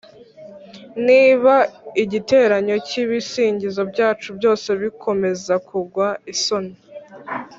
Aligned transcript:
niba 1.07 1.55
igiteranyo 2.03 2.75
cyibisingizo 2.87 3.81
byacu 3.91 4.27
byose 4.37 4.67
bikomeza 4.81 5.53
kugwa 5.67 6.07
isoni 6.33 6.73